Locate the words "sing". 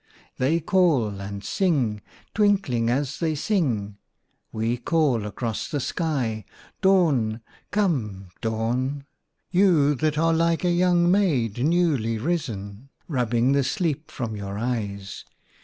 1.43-2.01, 3.35-3.75